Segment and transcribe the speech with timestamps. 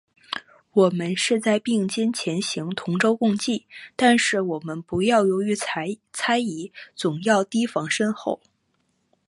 [0.73, 8.41] 我们是在并肩前行，同舟共济，但是我们不要由于猜疑，总要提防身后。